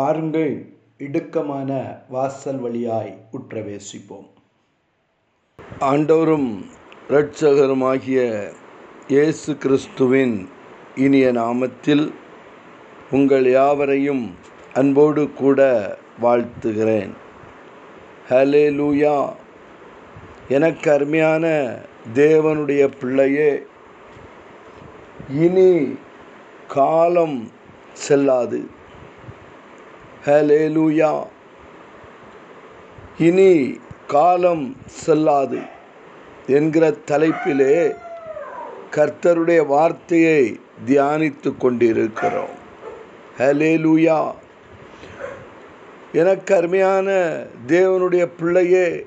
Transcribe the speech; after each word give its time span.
பாருங்கள் 0.00 0.52
இடுக்கமான 0.98 1.70
வாசல் 2.08 2.58
வழியாய் 2.58 3.24
உற்றவேசிப்போம். 3.32 4.28
ஆண்டவரும் 5.80 6.64
இரட்சகருமாகிய 7.08 8.18
இயேசு 9.08 9.56
கிறிஸ்துவின் 9.56 10.48
இனிய 10.94 11.32
நாமத்தில் 11.32 12.12
உங்கள் 13.10 13.50
யாவரையும் 13.50 14.34
அன்போடு 14.74 15.30
கூட 15.30 15.60
வாழ்த்துகிறேன். 16.22 17.12
ஹலே 18.28 18.64
லூயா 18.80 19.32
எனக்கு 20.48 20.92
அருமையான 20.92 21.76
தேவனுடைய 22.14 22.92
பிள்ளையே 23.00 23.62
இனி 25.28 25.96
காலம் 26.68 27.50
செல்லாது. 27.92 28.78
ஹலேலூயா 30.26 31.26
இனி 33.18 33.80
காலம் 34.06 34.76
செல்லாது 34.86 35.58
என்கிற 36.46 36.94
தலைப்பிலே 37.10 37.94
கர்த்தருடைய 38.90 39.66
வார்த்தையை 39.66 40.60
தியானித்து 40.86 41.56
கொண்டிருக்கிறோம். 41.56 42.54
ஹலேலூயா 43.38 44.34
எனக்கு 46.12 46.54
அருமையான 46.54 47.08
தேவனுடைய 47.66 48.28
பிள்ளையே 48.38 49.06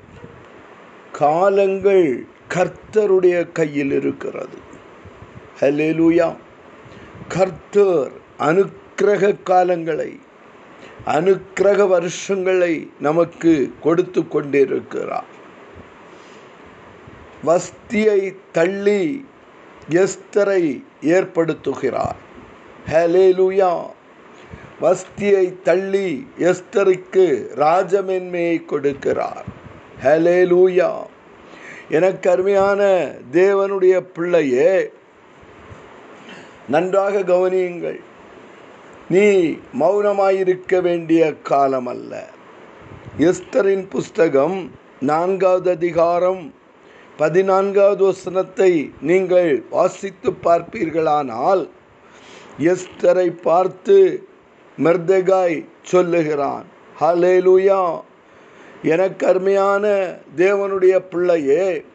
காலங்கள் 1.11 2.25
கர்த்தருடைய 2.53 3.51
கையில் 3.51 3.91
இருக்கிறது. 3.91 4.57
ஹலேலூயா 5.59 6.35
கர்த்தர் 7.27 8.11
அனுக்கிரக 8.39 9.35
காலங்களை 9.45 10.19
அனுக்கிரக 11.05 11.87
வருஷங்களை 11.87 12.91
நமக்கு 12.99 13.73
கொடுத்து 13.81 14.27
கொண்டிருக்கிறார். 14.27 15.25
வஸ்தியை 17.45 18.35
தள்ளி 18.51 19.25
எஸ்தரை 19.89 20.83
ஏற்படுத்துகிறார். 21.01 22.15
ஹலேலுயா 22.91 23.85
வஸ்தியை 24.81 25.61
தள்ளி 25.61 26.27
எஸ்தருக்கு 26.37 27.25
ராஜமென்மையை 27.55 28.61
கொடுக்கிறார். 28.67 29.43
ஹலேலூயா 30.03 30.91
எனக்கு 31.89 32.29
அருமையான 32.29 33.11
தேவனுடைய 33.31 33.99
பிள்ளையே 33.99 34.91
நன்றாக 36.67 37.19
கவனியுங்கள். 37.19 37.99
நீ 39.09 39.57
மௌனமாயிருக்க 39.79 40.81
வேண்டிய 40.81 41.33
காலம் 41.33 41.87
அல்ல 41.87 42.29
எஸ்தரின் 43.17 43.89
புஸ்தகம் 43.89 44.71
நான்காவது 44.99 45.71
அதிகாரம் 45.71 46.53
பதினான்காவது 47.17 48.05
வசனத்தை 48.05 48.91
நீங்கள் 49.01 49.63
வாசித்து 49.69 50.31
பார்ப்பீர்களானால் 50.31 51.69
எஸ்தரை 52.59 53.41
பார்த்து 53.41 54.27
மெர்தகாய் 54.77 55.65
சொல்லுகிறான் 55.81 56.65
ஹலேலுயா 56.99 58.01
எனக்கு 58.83 59.27
அருமையான 59.27 60.15
தேவனுடைய 60.35 60.99
பிள்ளையே. 60.99 61.85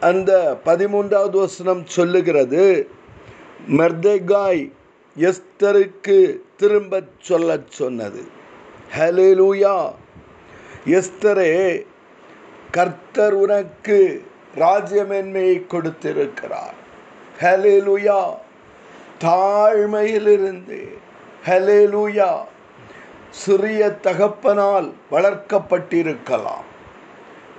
அந்த 0.00 0.60
பதிமூன்றாவது 0.64 1.30
வசனம் 1.30 1.86
சொல்லுகிறது 1.86 2.88
மெர்தகாய் 3.68 4.72
எஸ்தருக்கு 5.18 6.36
திரும்ப 6.56 7.02
சொல்ல 7.18 7.58
சொன்னது. 7.68 8.22
ஹலேலூயா 8.98 9.90
எஸ்தரே 10.84 11.86
கர்த்தர் 12.70 13.32
உனக்கு 13.32 14.24
ராஜ்யமென்மையை 14.56 15.66
கொடுத்திருக்கிறார். 15.66 16.74
ஹலேலுயா 17.40 18.34
தாழ்மையிலிருந்து. 19.20 20.88
ஹலேலூயா 21.46 22.36
சிறிய 23.30 23.98
தகப்பனால் 24.02 24.92
வளர்க்கப்பட்டிருக்கலாம். 25.10 26.64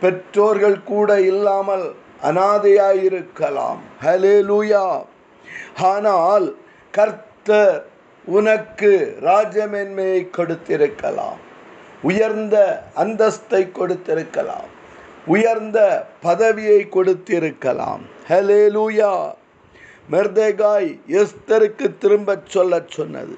பெற்றோர்கள் 0.01 0.84
கூட 0.84 1.22
இல்லாமல் 1.22 1.95
அனாதையாயிருக்கலாம். 2.24 3.78
ஹலேலூயா 4.03 5.06
ஆனால் 5.81 6.56
கர்த்தர் 7.47 7.85
உனக்கு 8.25 9.18
ராஜமேன்மையை 9.22 10.28
கொடுத்திருக்கலாம். 10.38 11.38
உயர்ந்த 12.02 12.84
அந்தஸ்தை 12.96 13.72
கொடுத்திருக்கலாம். 13.72 14.68
உயர்ந்த 15.25 16.07
பதவியை 16.22 16.88
கொடுத்திருக்கலாம். 16.91 18.00
ஹலே 18.28 18.63
லூயா 18.78 19.34
மெர்தேகாய் 20.12 21.00
எஸ்தருக்கு 21.07 21.97
திரும்பச் 21.97 22.50
சொல்ல 22.50 22.81
சொன்னது. 22.88 23.38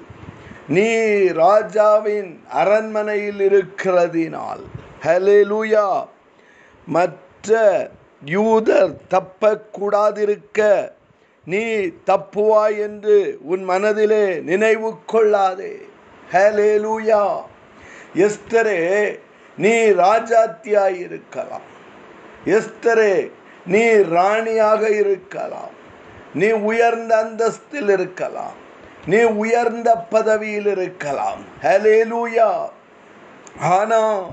நீ 0.68 0.88
ராஜாவின் 1.26 2.40
அரண்மனையில் 2.48 3.40
இருக்கிறதினால். 3.40 4.64
ஹலே 5.02 5.38
லூயா 5.52 6.06
மற்ற 6.86 7.90
யூதர் 8.24 8.94
தப்பக்கூடாதிருக்க 9.10 10.90
நீ 11.44 11.90
தப்புவாய் 12.06 12.78
என்று 12.78 13.38
உன் 13.40 13.64
மனதிலே 13.64 14.40
நினைவு 14.40 14.98
கொள்ளாதே. 15.06 15.78
ஹேலேலூயா 16.32 17.42
எஸ்தரே 18.14 19.18
நீ 19.56 19.70
ராஜாத்தியாய் 19.70 20.98
இருக்கலாம். 20.98 21.66
எஸ்தரே 22.44 23.30
நீ 23.66 23.90
ராணியாக 23.90 24.90
இருக்கலாம். 24.90 25.70
நீ 26.34 26.50
உயர்ந்த 26.50 27.16
அந்தஸ்தில் 27.16 27.88
இருக்கலாம். 27.88 28.68
நீ 29.06 29.22
உயர்ந்த 29.22 29.96
பதவியில் 29.96 30.66
இருக்கலாம். 30.66 31.44
ஹலே 31.62 31.98
லூயா 32.04 32.68
ஆனா 33.60 34.26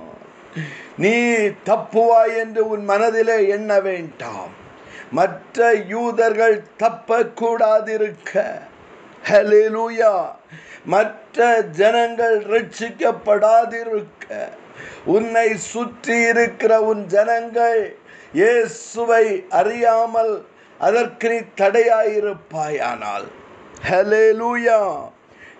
நீ 0.97 1.17
தப்புவாய் 1.66 2.38
என்று 2.38 2.67
உன் 2.67 2.84
மனதிலே 2.84 3.47
எண்ண 3.47 3.79
வேண்டாம். 3.79 4.66
மற்ற 5.12 5.73
யூதர்கள் 5.73 6.57
தப்பக்கூடாதிருக்க. 6.81 8.44
ஹலேலூயா 9.29 10.13
மற்ற 10.84 11.62
ஜனங்கள் 11.79 12.38
ரட்சிக்கப்படாதிருக்க 12.53 14.25
உன்னை 15.06 15.57
சுற்றி 15.57 16.17
இருக்கிற 16.22 16.73
உன் 16.81 17.06
ஜனங்கள் 17.06 17.97
இயேசுவை 18.34 19.25
அறியாமல் 19.50 20.34
அதற்கு 20.78 21.28
நீ 21.29 21.40
தடையாயிருப்பாயானால். 21.62 23.28
ஹலேலூயா 23.90 24.81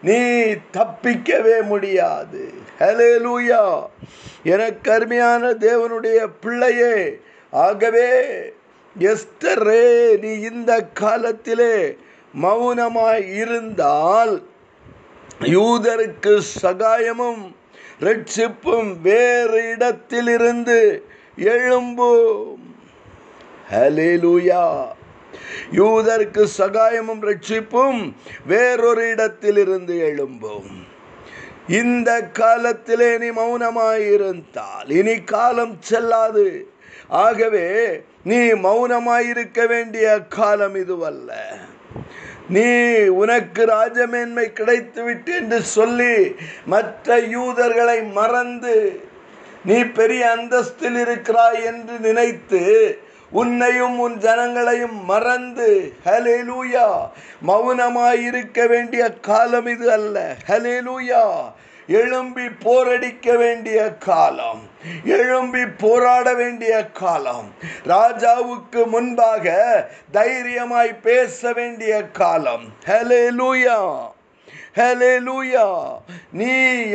நீ 0.02 0.19
தப்பிக்கவே 0.78 1.57
முடியாது. 1.72 2.44
ஹலேலூயா 2.80 3.63
எனக்கு 4.44 4.91
அருமையான 4.91 5.52
தேவனுடைய 5.52 6.19
பிள்ளையே. 6.41 7.19
ஆகவே 7.52 8.09
எஸ்தரே 9.00 10.18
நீ 10.18 10.31
இந்த 10.40 10.72
காலத்திலே 10.94 11.97
மௌனமாய் 12.41 13.25
இருந்தால் 13.34 14.34
யூதருக்கு 15.40 16.41
சகாயமும் 16.63 17.56
ரட்சிப்பும் 18.02 19.02
வேறு 19.02 19.72
இடத்திலிருந்து 19.72 20.80
எழும்பும் 21.38 22.63
ஹலேலூயா 23.71 24.66
யூதருக்கு 25.71 26.48
சகாயமும் 26.57 27.21
ரட்சிப்பும் 27.21 28.16
வேறொரு 28.45 29.10
இடத்திலிருந்து 29.10 29.95
எழும்பும் 30.10 30.71
இந்த 31.68 32.21
காலத்திலே 32.21 33.18
நீ 33.18 33.30
மௌனமாயிருந்தால் 33.30 34.89
இனி 34.89 35.24
காலம் 35.24 35.77
செல்லாது. 35.81 36.68
ஆகவே 37.07 37.66
நீ 38.27 38.39
மௌனமாயிருக்க 38.65 39.68
வேண்டிய 39.68 40.06
காலம் 40.38 40.75
இதுவல்ல. 40.75 41.29
நீ 42.56 42.68
உனக்கு 43.21 43.62
ராஜமேன்மை 43.65 44.45
கிடைத்துவிட்டு 44.53 45.33
என்று 45.35 45.59
சொல்லி 45.75 46.15
மற்ற 46.65 47.18
யூதர்களை 47.35 48.00
மறந்து 48.19 48.75
நீ 49.65 49.77
பெரிய 49.97 50.24
அந்தஸ்தில் 50.38 51.00
இருக்கிறாய் 51.03 51.59
என்று 51.63 51.95
நினைத்து 52.00 52.63
உன்னையும் 53.31 54.00
உன் 54.00 54.18
ஜனங்களையும் 54.18 54.97
மறந்து 55.03 55.69
ஹலேலூயா 56.06 56.85
மௌனமாயிருக்க 57.47 58.68
வேண்டிய 58.68 59.03
காலம் 59.27 59.68
இது 59.68 59.88
அல்ல. 59.91 60.18
ஹலேலூயா 60.47 61.23
எழும்பி 61.88 62.42
போரடிக்க 62.42 63.38
வேண்டிய 63.38 63.94
காலம் 63.94 64.62
எழும்பி 65.06 65.66
போராட 65.66 66.34
வேண்டிய 66.34 66.86
காலம் 66.86 67.54
ராஜாவுக்கு 67.86 68.86
முன்பாக 68.86 69.56
தைரியமாய் 70.12 71.00
பேச 71.00 71.54
வேண்டிய 71.54 72.04
காலம். 72.04 72.66
ஹலே 72.86 73.31
லூயா 73.31 74.12
ஹலேலூயா 74.77 75.68
நீ 76.31 76.51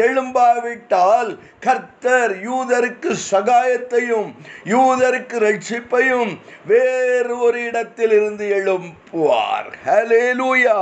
எழும்பாவிட்டால் 0.06 1.30
கர்த்தர் 1.60 2.40
யூதருக்கு 2.40 3.16
சகாயத்தையும் 3.30 4.30
யூதருக்கு 4.64 5.38
ரட்சிப்பையும் 5.38 6.32
வேறு 6.66 7.38
ஒரு 7.38 7.64
இடத்தில் 7.64 8.12
இருந்து 8.12 8.46
எழுப்புவார் 8.58 9.68
ஹலேலூயா 9.86 10.78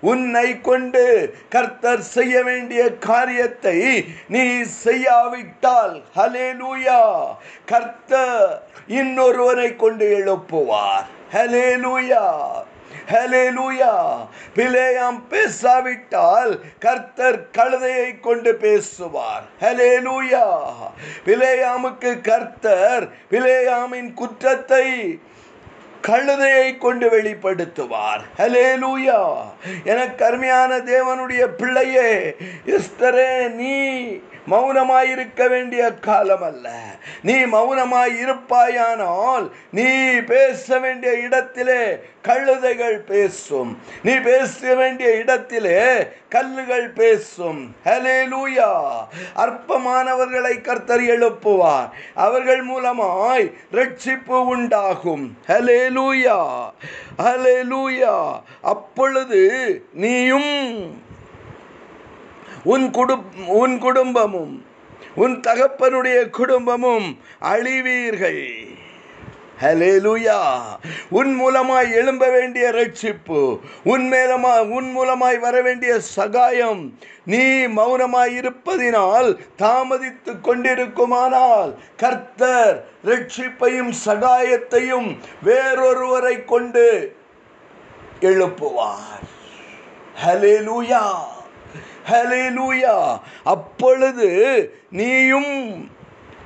உன்னை 0.00 0.60
கொண்டு 0.60 1.04
கர்த்தர் 1.48 2.04
செய்ய 2.12 2.42
வேண்டிய 2.42 2.82
காரியத்தை 2.98 3.78
நீ 4.28 4.44
செய்யாவிட்டால் 4.84 6.02
ஹலேலூயா 6.16 7.00
கர்த்தர் 7.66 8.64
இன்னொருவரை 8.88 9.76
கொண்டு 9.76 10.06
எழுப்புவார். 10.16 11.06
ஹலேலூயா 11.34 12.24
ஹலேலூயா 13.10 13.92
பிலேயாம் 14.56 15.18
பேசாவிட்டால் 15.30 16.52
கர்த்தர் 16.78 17.38
கழுதையை 17.58 18.20
கொண்டு 18.20 18.54
பேசுவார். 18.54 19.44
ஹலேலூயா 19.60 20.46
பிலேயாமுக்கு 21.26 22.12
கர்த்தர் 22.20 23.06
பிலேயாமின் 23.30 24.10
குற்றத்தை 24.14 24.86
கழுதையை 26.08 26.78
கொண்டு 26.78 27.06
வெளிப்படுத்துவார். 27.16 28.22
ஹலேலூயா 28.38 29.20
எனக்கு 29.84 30.24
அருமையான 30.24 30.78
தேவனுடைய 30.92 31.44
பிள்ளையே 31.60 32.10
இஸ்தரே 32.76 33.32
நீ 33.60 33.76
மௌனமாயிருக்க 34.50 35.48
வேண்டிய 35.48 35.92
காலம் 35.92 36.42
அல்ல 36.42 36.80
நீ 37.22 37.34
மௌனமாய் 37.34 38.18
இருப்பாயானால் 38.26 39.50
நீ 39.70 40.10
பேச 40.20 40.78
வேண்டிய 40.78 41.12
இடத்திலே 41.12 41.98
கழுதைகள் 42.22 42.98
பேசும். 42.98 43.78
நீ 44.02 44.14
பேச 44.14 44.74
வேண்டிய 44.74 45.16
இடத்திலே 45.16 46.08
கல்லுகள் 46.28 46.90
பேசும். 46.90 47.76
ஹalleluya. 47.84 48.82
அற்பமானவர்களை 49.36 50.60
கர்த்தர் 50.60 51.00
எழுப்புவார். 51.00 51.90
அவர்கள் 52.14 52.66
மூலமாய் 52.66 53.52
ரட்சிப்பு 53.72 54.44
உண்டாகும். 54.44 55.38
ஹalleluya. 55.46 56.70
ஹalleluya. 57.18 58.40
அப்பொழுது 58.62 59.82
நீயும் 59.92 61.04
உன் 62.72 62.86
குடும் 62.90 63.26
உன் 63.46 63.78
குடும்பமும் 63.78 64.54
உன் 65.14 65.34
தகப்பனுடைய 65.40 66.18
குடும்பமும் 66.30 67.06
அழிவீர்கள். 67.40 68.44
ஹலேலுயா 69.62 70.40
உன் 71.18 71.30
மூலமாய் 71.40 71.92
எழும்ப 71.92 72.24
வேண்டிய 72.30 72.64
ரட்சிப்பு 72.68 73.40
உன் 73.84 74.04
மேலமா 74.12 74.54
உன் 74.76 74.88
மூலமாய் 74.96 75.38
வர 75.38 75.62
வேண்டிய 75.66 75.92
சகாயம் 76.00 76.82
நீ 77.24 77.44
மௌனமாய் 77.78 78.34
இருப்பதினால் 78.40 79.30
தாமதித்து 79.58 80.34
கொண்டிருக்குமானால் 80.40 81.72
கர்த்தர் 81.96 82.76
ரட்சிப்பையும் 83.04 83.92
சகாயத்தையும் 84.06 85.08
வேறொருவரை 85.44 86.36
கொண்டு 86.44 87.16
எழுப்புவார். 88.20 89.26
ஹalleluya. 92.10 92.54
லூயா 92.56 93.20
அப்பொழுது 93.44 94.28
நீயும் 94.90 95.90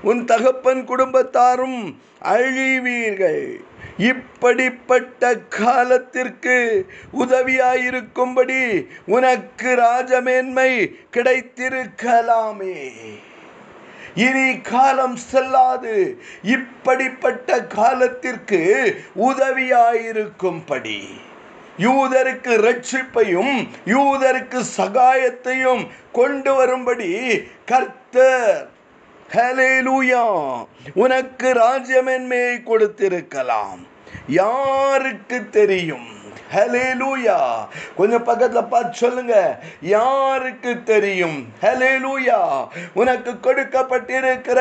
உன் 0.02 0.24
தகப்பன் 0.24 0.88
குடும்பத்தாரும் 0.88 1.96
அழிவீர்கள். 2.24 3.60
இப்படிப்பட்ட 3.98 5.36
காலத்திற்கு 5.36 6.86
உதவியாயிருக்கும்படி 7.18 8.86
உனக்கு 9.06 9.74
ராஜமேன்மை 9.74 10.96
கிடைத்திருக்கலாமே. 11.12 12.90
இனி 14.14 14.60
காலம் 14.60 15.16
செல்லாது. 15.16 16.20
இப்படிப்பட்ட 16.42 17.64
காலத்திற்கு 17.64 18.96
உதவியாயிருக்கும்படி. 19.20 21.28
யூதருக்கு 21.86 22.52
ரட்சிப்பையும் 22.66 23.54
யூதருக்கு 23.94 24.60
சகாயத்தையும் 24.76 25.82
கொண்டு 26.12 26.52
வரும்படி 26.54 27.10
கர்த்தர் 27.70 28.68
ஹலேலூயா 29.34 30.24
உனக்கு 30.94 31.48
ராஜ்யமென்மையை 31.64 32.56
கொடுத்திருக்கலாம். 32.70 33.80
யாருக்கு 34.26 35.38
தெரியும்? 35.58 36.08
ஹalleluya 36.54 37.38
கொஞ்சம் 37.96 38.26
பக்கத்துல 38.28 38.60
பார்த்து 38.68 39.00
சொல்லுங்க. 39.02 39.34
யாருக்கு 39.80 40.72
தெரியும்? 40.90 41.38
ஹalleluya 41.62 42.38
உனக்கு 43.00 43.32
கொடுக்கப்பட்டிருக்கிற 43.46 44.60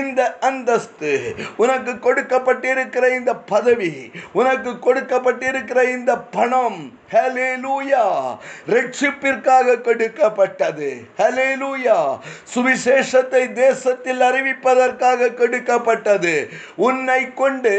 இந்த 0.00 0.20
அந்தஸ்து 0.48 1.12
உனக்கு 1.56 1.92
கொடுக்கப்பட்டிருக்கிற 2.06 3.04
இந்த 3.18 3.34
பதவி 3.52 3.92
உனக்கு 4.32 4.70
கொடுக்கப்பட்டிருக்கிற 4.86 5.82
இந்த 5.96 6.12
பணம் 6.36 6.80
ஹalleluya 7.14 8.04
ரட்சிப்பிற்காக 8.74 9.80
கொடுக்கப்பட்டது. 9.80 10.90
ஹalleluya 11.18 11.98
சுவிசேஷத்தை 12.54 13.42
தேசத்தில் 13.52 14.20
அறிவிப்பதற்காக 14.20 15.32
கொடுக்கப்பட்டது. 15.34 16.34
உன்னை 16.88 17.20
கொண்டு 17.34 17.74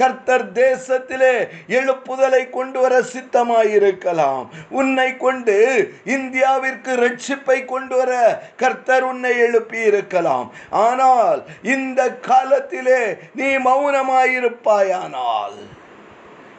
கர்த்தர் 0.00 0.46
தேசத்திலே 0.52 1.34
எழுப்புதலை 1.78 2.42
கொண்டு 2.50 2.80
வர 2.80 2.94
சித்தமாயிருக்கலாம் 3.02 4.48
உன்னை 4.70 5.16
கொண்டு 5.16 5.90
இந்தியாவிற்கு 6.04 6.94
ரட்சிப்பை 6.94 7.64
கொண்டு 7.64 7.96
வர 7.96 8.42
கர்த்தர் 8.56 9.02
உன்னை 9.02 9.38
எழுப்பி 9.38 9.78
இருக்கலாம் 9.78 10.50
ஆனால் 10.70 11.44
இந்த 11.62 12.14
காலத்திலே 12.14 13.16
நீ 13.34 13.56
மௌனமாயிருப்பாயானால் 13.56 15.52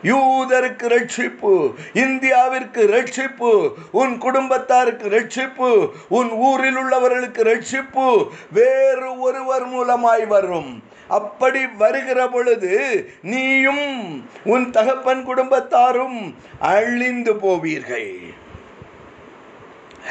யூதருக்கு 0.03 0.87
ரட்சிப்பு 0.87 1.73
இந்தியாவிற்கு 1.93 2.87
ரட்சிப்பு 2.87 3.75
உன் 3.91 4.17
குடும்பத்தாருக்கு 4.17 5.09
ரட்சிப்பு 5.09 5.89
உன் 6.07 6.31
ஊரில் 6.31 6.77
உள்ளவர்களுக்கு 6.77 7.43
ரட்சிப்பு 7.43 8.27
வேறு 8.51 9.19
ஒருவர் 9.19 9.67
மூலமாய் 9.67 10.27
வரும். 10.27 10.83
அப்படி 11.09 11.67
வருகிற 11.67 12.27
பொழுது 12.27 13.09
நீயும் 13.21 14.27
உன் 14.43 14.71
தகப்பன் 14.71 15.25
குடும்பத்தாரும் 15.27 16.35
அழிந்து 16.59 17.33
போவீர்கள். 17.33 18.37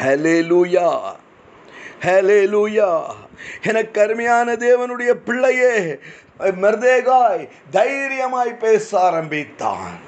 ஹalleluya 0.00 1.14
லூயா 2.02 3.04
எனக்கு 3.66 4.00
அருமையான 4.00 4.52
தேவனுடைய 4.52 5.10
பிள்ளையே 5.12 5.98
மர்தேகாய் 6.38 7.48
தைரியமாய் 7.70 8.54
பேச 8.54 9.00
ஆரம்பித்தான். 9.00 9.98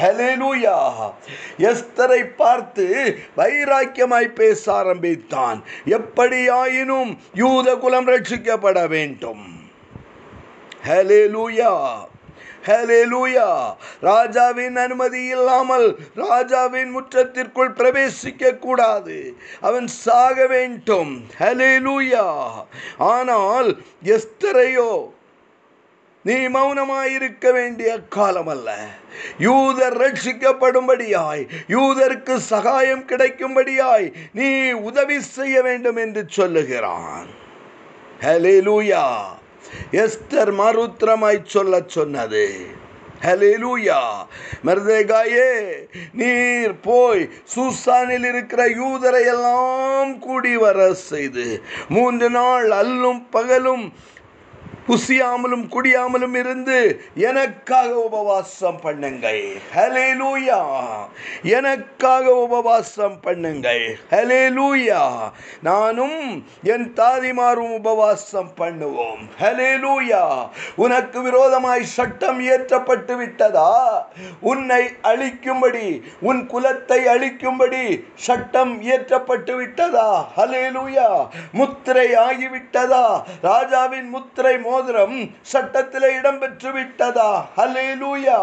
ஹalleluya 0.00 1.12
எஸ்தரை 1.58 2.34
பார்த்து 2.36 3.18
வைராக்கியமாய் 3.36 4.34
பேச 4.34 4.74
ஆரம்பித்தான். 4.74 5.62
எப்படியாயினும் 5.86 7.16
யூத 7.34 7.76
குலம் 7.76 8.08
ரட்சிக்கப்பட 8.08 8.88
வேண்டும். 8.88 9.57
ஹலே 10.88 11.22
லூயா 11.34 11.94
ஹலேலூயா 12.66 13.74
ராஜாவின் 14.00 14.76
அனுமதி 14.76 15.24
இல்லாமல் 15.24 15.98
ராஜாவின் 16.14 16.90
முற்றத்திற்குள் 16.90 17.72
பிரவேசிக்க 17.72 18.58
கூடாது 18.58 19.36
அவன் 19.60 19.86
சாக 19.86 20.46
வேண்டும். 20.46 21.28
ஹலேலூயா 21.38 22.50
ஆனால் 22.96 23.78
எஸ்தரையோ 24.04 25.12
நீ 26.22 26.34
மௌனமாயிருக்க 26.34 27.52
வேண்டிய 27.52 27.98
காலம் 28.08 28.46
அல்ல 28.46 28.76
யூதர் 29.38 29.96
ரட்சிக்கப்படும்படியாய் 29.96 31.48
யூதருக்கு 31.68 32.36
சகாயம் 32.36 33.04
கிடைக்கும்படியாய் 33.04 34.12
நீ 34.32 34.72
உதவி 34.72 35.20
செய்ய 35.20 35.62
வேண்டும் 35.62 35.96
என்று 35.96 36.24
சொல்லுகிறான். 36.28 37.26
ஹalleluya. 38.20 39.37
எஸ்தர் 39.92 40.52
மருத்திரமாய் 40.52 41.40
சொல்ல 41.44 41.82
சொன்னது. 41.86 42.66
ஹalleluya 43.22 44.26
மருதேகாயே 44.66 45.48
நீர் 46.12 46.80
போய் 46.80 47.28
சூசானில் 47.54 48.24
இருக்கிற 48.24 48.68
யூதரை 48.68 49.22
எல்லாம் 49.26 50.18
கூடி 50.18 50.56
வர 50.56 50.94
செய்து 50.94 51.62
மூன்று 51.88 52.30
நாள் 52.30 52.68
அல்லும் 52.70 53.28
பகலும் 53.30 53.92
புசியாமலும் 54.88 55.64
குடியாமலும் 55.74 56.36
இருந்து 56.40 56.76
எனக்காக 57.14 57.88
உபவாசம் 58.00 58.78
பண்ணுங்கள். 58.84 59.42
ஹலே 59.74 60.06
லூயா 60.20 60.60
எனக்காக 61.42 62.34
உபவாசம் 62.34 63.18
பண்ணுங்கள். 63.26 63.84
ஹலே 64.10 64.42
லூயா 64.58 65.02
நானும் 65.62 66.20
என் 66.62 66.86
தாதிமாரும் 67.00 67.74
உபவாசம் 67.80 68.50
பண்ணுவோம். 68.60 69.22
ஹலே 69.40 69.70
லூயா 69.84 70.22
உனக்கு 70.76 71.22
விரோதமாய் 71.22 71.84
சட்டம் 71.96 72.40
இயற்றப்பட்டு 72.40 73.16
விட்டதா? 73.16 73.70
உன்னை 74.40 74.82
அழிக்கும்படி 75.02 75.88
உன் 76.20 76.42
குலத்தை 76.54 77.00
அழிக்கும்படி 77.14 77.84
சட்டம் 78.14 78.74
இயற்றப்பட்டு 78.82 79.54
விட்டதா? 79.56 80.08
ஹலே 80.36 80.64
லூயா 80.78 81.08
முத்திரை 81.52 82.08
ஆகிவிட்டதா 82.26 83.04
ராஜாவின் 83.42 84.08
முத்திரை 84.08 84.56
மோதிரம் 84.78 85.30
சட்டத்திலே 85.52 86.08
இடம்பெற்று 86.18 86.70
விட்டதா? 86.72 87.30
ஹலேலூயா 87.56 88.40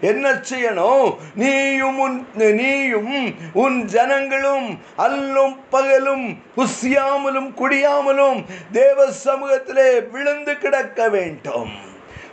என்ன 0.00 0.32
செய்யணும்? 0.48 1.16
நீயும் 1.34 1.98
உன் 1.98 2.26
நீயும் 2.34 3.14
உன் 3.52 3.78
ஜனங்களும் 3.84 4.66
அல்லும் 4.98 5.56
பகலும் 5.70 6.26
புசியாமலும் 6.56 7.50
குடியாமலும் 7.60 8.44
தேவ 8.72 9.06
சமூகத்திலே 9.24 9.88
விழுந்து 10.10 10.58
கிடக்க 10.58 11.08
வேண்டும். 11.08 11.72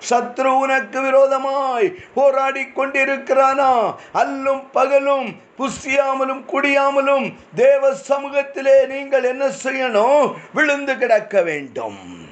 சத்ரு 0.09 0.51
உனக்கு 0.63 1.01
விரோதமாய் 1.01 1.87
போராடி 2.13 2.61
கொண்டிருக்கிறானா? 2.61 3.71
அல்லும் 4.13 4.63
பகலும் 4.71 5.27
புசியாமலும் 5.57 6.43
குடியாமலும் 6.53 7.27
தேவ 7.55 7.91
சமூகத்திலே 8.09 8.77
நீங்கள் 8.87 9.23
என்ன 9.23 9.45
செய்யணும்? 9.63 10.33
விழுந்து 10.53 10.97
கிடக்க 10.97 11.41
வேண்டும். 11.41 12.27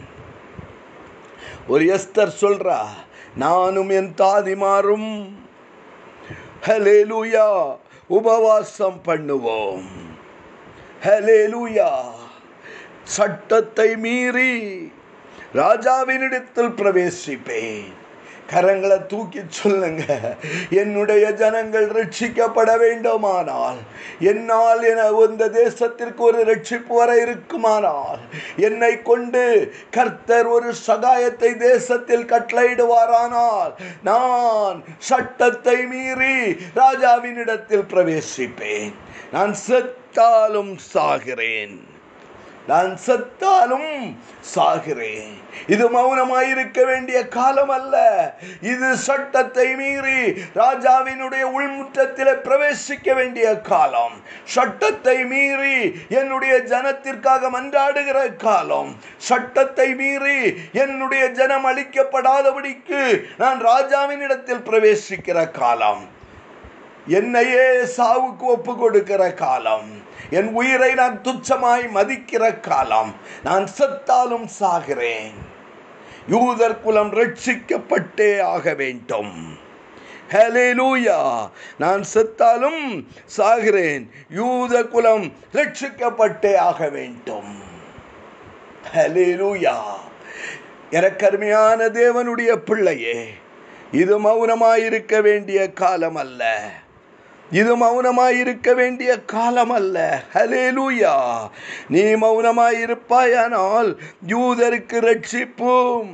ஒரு 1.67 1.83
எஸ்தர் 1.83 2.38
சொல்றா 2.41 2.79
நானும் 3.36 3.89
என் 3.89 4.13
தாதிமாரும் 4.17 5.09
ஹலேலூயா 6.67 7.75
உபவாசம் 8.07 9.01
பண்ணுவோம். 9.05 9.88
ஹலேலூயா 11.03 11.89
சட்டத்தை 13.03 13.95
மீறி 13.95 14.53
ராஜாவினிடத்தில் 15.53 16.74
பிரவேசிப்பேன். 16.79 17.93
கரங்களை 18.54 18.98
தூக்கி 19.12 19.42
சொல்லுங்க. 19.60 20.04
என்னுடைய 20.82 21.25
ஜனங்கள் 21.42 21.88
ரட்சிக்கப்பட 21.98 22.72
வேண்டுமானால் 22.84 23.80
என்னால் 24.32 24.84
என 24.92 25.08
இந்த 25.27 25.48
தேசத்திற்கு 25.62 26.22
ஒரு 26.30 26.39
ரட்சிப்பு 26.51 26.94
வர 27.01 27.10
இருக்குமானால் 27.24 28.22
என்னை 28.68 28.94
கொண்டு 29.10 29.44
கர்த்தர் 29.98 30.48
ஒரு 30.56 30.72
சகாயத்தை 30.88 31.51
தேசத்தில் 31.58 32.30
கட்டளையிடுவாரானால் 32.34 33.74
நான் 34.10 34.80
சட்டத்தை 35.10 35.77
மீறி 35.92 36.38
ராஜாவினிடத்தில் 36.82 37.89
பிரவேசிப்பேன். 37.94 38.96
நான் 39.32 39.54
செத்தாலும் 39.68 40.74
சாகிறேன். 40.94 41.77
நான் 42.69 42.93
செத்தாலும் 43.05 43.91
சாகிறேன். 44.53 45.36
இது 45.74 45.86
மௌனமாயிருக்க 45.95 46.79
வேண்டிய 46.86 47.19
காலம் 47.36 47.71
அல்ல 47.75 47.95
இது 48.71 48.89
சட்டத்தை 49.05 49.67
மீறி 49.75 50.19
ராஜாவினுடைய 50.62 51.43
உள்முற்றத்தில் 51.57 52.41
பிரவேசிக்க 52.47 53.15
வேண்டிய 53.19 53.47
காலம். 53.69 54.15
சட்டத்தை 54.55 55.17
மீறி 55.31 55.77
என்னுடைய 56.19 56.57
ஜனத்திற்காக 56.74 57.51
மன்றாடுகிற 57.55 58.19
காலம். 58.36 58.91
சட்டத்தை 59.29 59.89
மீறி 60.01 60.39
என்னுடைய 60.83 61.24
ஜனம் 61.39 61.65
அளிக்கப்படாதபடிக்கு 61.71 63.01
நான் 63.38 63.59
ராஜாவின் 63.71 64.19
இடத்தில் 64.19 64.65
பிரவேசிக்கிற 64.69 65.50
காலம். 65.62 66.03
என்னையே 67.08 67.70
சாவுக்கு 67.98 68.40
ஒப்பு 68.40 68.78
கொடுக்கிற 68.78 69.34
காலம். 69.34 69.90
என் 70.30 70.54
உயிரை 70.54 70.94
நான் 70.94 71.22
துச்சமாய் 71.22 71.90
மதிக்கிற 71.94 72.60
காலம். 72.60 73.16
நான் 73.44 73.68
செத்தாலும் 73.78 74.48
சாகிறேன். 74.60 75.32
யூதர் 76.28 76.82
குலம் 76.82 77.14
ரட்சிக்கப்பட்டே 77.14 78.42
ஆக 78.42 78.74
வேண்டும். 78.74 79.58
ஹலேலூயா 80.32 81.50
நான் 81.78 82.04
செத்தாலும் 82.14 83.06
சாகிறேன். 83.38 84.10
யூத 84.30 84.84
குலம் 84.84 85.34
ரட்சிக்கப்பட்டே 85.54 86.56
ஆக 86.56 86.90
வேண்டும். 86.90 87.62
ஹலேலூயா 88.96 89.76
எனக்கருமையான 90.90 91.86
தேவனுடைய 91.86 92.56
பிள்ளையே 92.56 93.34
இது 93.92 94.20
மௌனமாயிருக்க 94.20 95.22
வேண்டிய 95.22 95.74
காலம் 95.74 96.16
அல்ல 96.16 96.70
இது 97.51 97.74
மௌனமாயிருக்க 97.77 98.75
வேண்டிய 98.75 99.12
காலம் 99.22 99.70
அல்ல 99.70 100.24
ஹலேலூயா 100.34 101.13
நீ 101.89 102.01
மௌனமாயிருப்பாயானால் 102.01 103.98
யூதருக்கு 104.27 104.98
ரட்சிப்பும் 105.00 106.10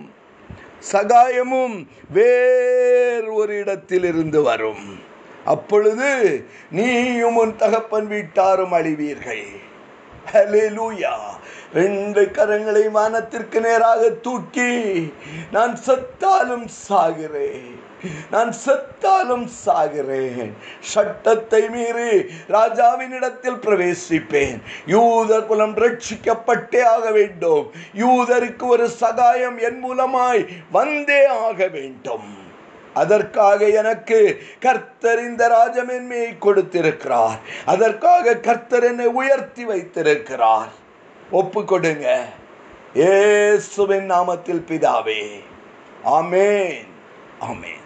சகாயமும் 0.91 1.87
வேறு 2.09 3.33
ஒரு 3.33 3.57
இடத்திலிருந்து 3.57 4.41
வரும். 4.41 4.99
அப்பொழுது 5.45 6.09
நீயும் 6.71 7.35
உன் 7.35 7.55
தகப்பன் 7.55 8.07
வீட்டாரும் 8.07 8.71
அழிவீர்கள். 8.71 9.45
ஹலேலூயா 10.33 11.13
ரெண்டு 11.73 12.21
கரங்களை 12.21 12.91
வானத்திற்கு 12.91 13.59
நேராக 13.59 14.09
தூக்கி 14.09 14.71
நான் 15.51 15.77
சத்தாலும் 15.85 16.67
சாகிறேன். 16.89 17.79
நான் 18.31 18.53
செத்தாலும் 18.65 19.47
சாகிறேன். 19.65 20.51
சட்டத்தை 20.79 21.69
மீறி 21.69 22.25
ராஜாவின் 22.47 23.11
இடத்தில் 23.11 23.55
பிரவேசிப்பேன். 23.55 24.61
யூதர் 24.85 25.45
குலம் 25.45 25.77
ரட்சிக்கப்பட்டே 25.77 26.83
ஆக 26.83 27.11
வேண்டும். 27.11 27.71
யூதருக்கு 27.93 28.67
ஒரு 28.67 28.89
சகாயம் 28.89 29.57
என் 29.57 29.83
மூலமாய் 29.83 30.47
வந்தே 30.71 31.25
ஆக 31.25 31.67
வேண்டும். 31.67 32.41
அதற்காக 32.93 33.69
எனக்கு 33.69 34.43
கர்த்தர் 34.59 35.19
இந்த 35.19 35.47
ராஜமென்மையை 35.47 36.37
கொடுத்திருக்கிறார். 36.37 37.39
அதற்காக 37.65 38.35
கர்த்தர் 38.35 38.83
என்னை 38.83 39.05
உயர்த்தி 39.05 39.65
வைத்திருக்கிறார். 39.65 40.69
ஒப்பு 41.31 41.65
கொடுங்க 41.65 42.25
ஏசுவின் 42.93 44.11
நாமத்தில் 44.11 44.63
பிதாவே. 44.67 45.43
ஆமேன். 46.05 46.87
ஆமேன். 47.41 47.82